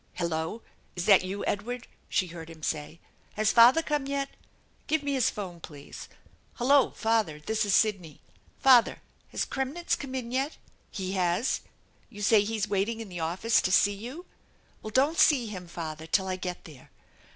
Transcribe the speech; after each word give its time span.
"Hello! 0.15 0.63
Is 0.95 1.05
that 1.05 1.23
you, 1.23 1.45
Edward?" 1.45 1.87
she 2.09 2.25
heard 2.25 2.49
him 2.49 2.63
say." 2.63 2.99
Has 3.37 3.51
father 3.51 3.83
come 3.83 4.07
yet? 4.07 4.29
Give 4.87 5.03
me 5.03 5.13
his 5.13 5.29
phone, 5.29 5.59
please. 5.59 6.09
Hello, 6.55 6.89
father; 6.89 7.39
this 7.39 7.65
is 7.65 7.75
Sidney. 7.75 8.19
Father, 8.57 8.99
has 9.29 9.45
Kremnitz 9.45 9.95
come 9.95 10.15
in 10.15 10.31
yet? 10.31 10.57
He 10.89 11.11
has? 11.11 11.61
You 12.09 12.23
say 12.23 12.41
he's 12.41 12.67
waiting 12.67 12.99
in 12.99 13.09
the 13.09 13.19
office 13.19 13.61
to 13.61 13.71
see 13.71 13.93
you? 13.93 14.25
Well, 14.81 14.89
don't 14.89 15.19
see 15.19 15.45
him, 15.45 15.67
father, 15.67 16.07
till 16.07 16.27
I 16.27 16.35
get 16.35 16.65
there. 16.65 16.89